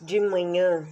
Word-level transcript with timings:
De 0.00 0.20
manhã, 0.20 0.86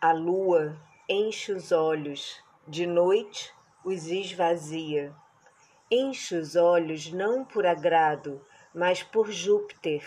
a 0.00 0.12
lua 0.12 0.80
enche 1.06 1.52
os 1.52 1.72
olhos, 1.72 2.42
de 2.66 2.86
noite 2.86 3.52
os 3.84 4.06
esvazia. 4.06 5.14
Enche 5.90 6.34
os 6.36 6.56
olhos 6.56 7.12
não 7.12 7.44
por 7.44 7.66
agrado, 7.66 8.40
mas 8.74 9.02
por 9.02 9.30
Júpiter, 9.30 10.02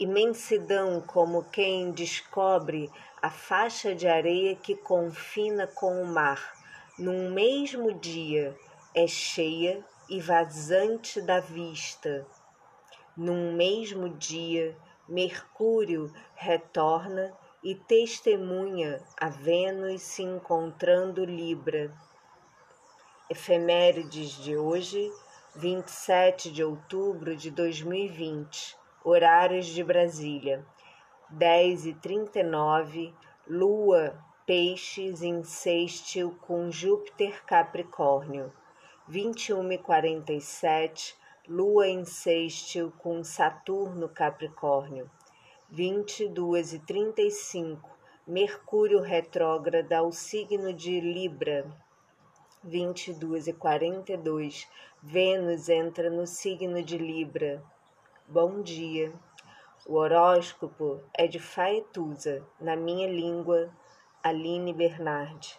imensidão 0.00 1.02
como 1.02 1.44
quem 1.50 1.92
descobre 1.92 2.90
a 3.20 3.28
faixa 3.28 3.94
de 3.94 4.08
areia 4.08 4.56
que 4.56 4.74
confina 4.74 5.66
com 5.66 6.02
o 6.02 6.06
mar. 6.06 6.54
Num 6.98 7.30
mesmo 7.32 7.92
dia 7.92 8.58
é 8.94 9.06
cheia 9.06 9.84
e 10.08 10.22
vazante 10.22 11.20
da 11.20 11.38
vista. 11.38 12.26
Num 13.14 13.52
mesmo 13.52 14.08
dia, 14.08 14.74
Mercúrio 15.06 16.10
retorna 16.34 17.36
e 17.64 17.74
testemunha 17.74 19.02
a 19.18 19.30
Vênus 19.30 20.02
se 20.02 20.22
encontrando 20.22 21.24
Libra. 21.24 21.90
Efemérides 23.30 24.32
de 24.32 24.54
hoje, 24.54 25.10
27 25.56 26.52
de 26.52 26.62
outubro 26.62 27.34
de 27.34 27.50
2020, 27.50 28.76
horários 29.02 29.64
de 29.64 29.82
Brasília, 29.82 30.62
10 31.30 31.86
e 31.86 31.94
39, 31.94 33.14
Lua, 33.48 34.22
Peixes 34.44 35.22
em 35.22 35.42
sextil 35.42 36.36
com 36.42 36.70
Júpiter 36.70 37.46
Capricórnio, 37.46 38.52
21 39.08 39.72
e 39.72 39.78
47, 39.78 41.16
Lua 41.48 41.88
em 41.88 42.04
sextil 42.04 42.92
com 42.98 43.24
Saturno 43.24 44.06
Capricórnio, 44.06 45.10
22 45.76 46.72
e 46.74 46.78
35, 46.78 47.90
Mercúrio 48.24 49.00
retrógrado 49.00 49.92
ao 49.92 50.12
signo 50.12 50.72
de 50.72 51.00
Libra. 51.00 51.66
22 52.62 53.48
e 53.48 53.52
42, 53.52 54.68
Vênus 55.02 55.68
entra 55.68 56.08
no 56.08 56.28
signo 56.28 56.80
de 56.80 56.96
Libra. 56.96 57.60
Bom 58.28 58.62
dia. 58.62 59.12
O 59.84 59.94
horóscopo 59.94 61.00
é 61.12 61.26
de 61.26 61.40
Faetusa, 61.40 62.46
na 62.60 62.76
minha 62.76 63.08
língua, 63.08 63.68
Aline 64.22 64.72
Bernardi. 64.72 65.58